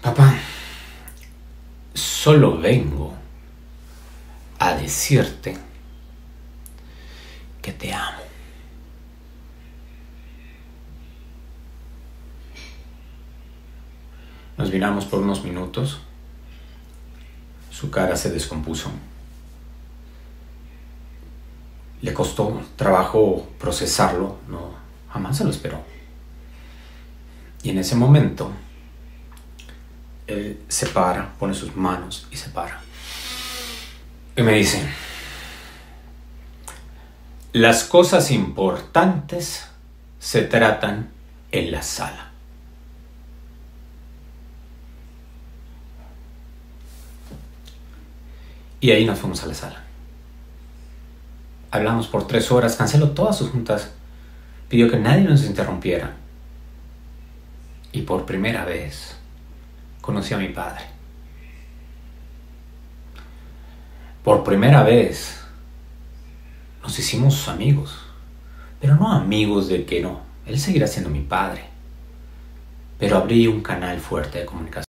papá, 0.00 0.34
solo 1.92 2.56
vengo 2.58 3.14
a 4.58 4.74
decirte 4.74 5.56
que 7.60 7.72
te 7.72 7.92
amo. 7.92 8.23
Nos 14.56 14.70
miramos 14.70 15.04
por 15.04 15.20
unos 15.20 15.42
minutos. 15.42 16.00
Su 17.70 17.90
cara 17.90 18.16
se 18.16 18.30
descompuso. 18.30 18.90
Le 22.02 22.12
costó 22.12 22.62
trabajo 22.76 23.48
procesarlo, 23.58 24.38
no, 24.48 24.74
jamás 25.10 25.38
se 25.38 25.44
lo 25.44 25.50
esperó. 25.50 25.82
Y 27.62 27.70
en 27.70 27.78
ese 27.78 27.96
momento, 27.96 28.52
él 30.26 30.60
se 30.68 30.86
para, 30.86 31.32
pone 31.34 31.54
sus 31.54 31.74
manos 31.74 32.28
y 32.30 32.36
se 32.36 32.50
para. 32.50 32.80
Y 34.36 34.42
me 34.42 34.52
dice, 34.52 34.86
las 37.52 37.84
cosas 37.84 38.30
importantes 38.30 39.66
se 40.18 40.42
tratan 40.42 41.10
en 41.52 41.70
la 41.70 41.82
sala. 41.82 42.33
Y 48.84 48.90
ahí 48.90 49.06
nos 49.06 49.18
fuimos 49.18 49.42
a 49.42 49.46
la 49.46 49.54
sala. 49.54 49.82
Hablamos 51.70 52.06
por 52.06 52.26
tres 52.26 52.52
horas, 52.52 52.76
canceló 52.76 53.12
todas 53.12 53.38
sus 53.38 53.48
juntas, 53.48 53.90
pidió 54.68 54.90
que 54.90 54.98
nadie 54.98 55.24
nos 55.24 55.46
interrumpiera. 55.46 56.16
Y 57.92 58.02
por 58.02 58.26
primera 58.26 58.66
vez 58.66 59.16
conocí 60.02 60.34
a 60.34 60.36
mi 60.36 60.50
padre. 60.50 60.82
Por 64.22 64.44
primera 64.44 64.82
vez 64.82 65.40
nos 66.82 66.98
hicimos 66.98 67.48
amigos, 67.48 68.04
pero 68.82 68.96
no 68.96 69.10
amigos 69.10 69.68
de 69.68 69.86
que 69.86 70.02
no, 70.02 70.20
él 70.44 70.60
seguirá 70.60 70.86
siendo 70.86 71.08
mi 71.08 71.22
padre. 71.22 71.64
Pero 72.98 73.16
abrí 73.16 73.46
un 73.46 73.62
canal 73.62 73.98
fuerte 73.98 74.40
de 74.40 74.44
comunicación. 74.44 74.93